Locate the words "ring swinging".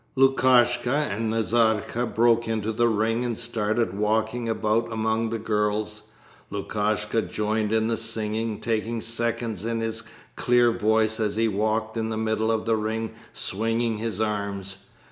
12.77-13.97